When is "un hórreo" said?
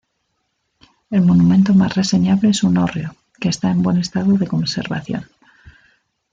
2.63-3.13